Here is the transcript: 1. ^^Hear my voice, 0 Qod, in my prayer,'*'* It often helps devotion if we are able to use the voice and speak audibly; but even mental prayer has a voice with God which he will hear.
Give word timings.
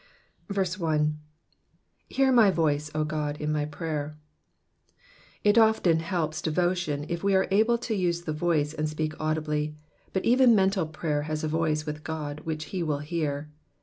1. 0.51 1.19
^^Hear 2.09 2.33
my 2.33 2.49
voice, 2.49 2.89
0 2.93 3.05
Qod, 3.05 3.39
in 3.39 3.51
my 3.51 3.65
prayer,'*'* 3.65 4.15
It 5.43 5.59
often 5.59 5.99
helps 5.99 6.41
devotion 6.41 7.05
if 7.07 7.23
we 7.23 7.35
are 7.35 7.47
able 7.51 7.77
to 7.77 7.93
use 7.93 8.23
the 8.23 8.33
voice 8.33 8.73
and 8.73 8.89
speak 8.89 9.13
audibly; 9.19 9.75
but 10.11 10.25
even 10.25 10.55
mental 10.55 10.87
prayer 10.87 11.21
has 11.29 11.43
a 11.43 11.47
voice 11.47 11.85
with 11.85 12.03
God 12.03 12.39
which 12.45 12.65
he 12.73 12.81
will 12.81 12.97
hear. 12.97 13.49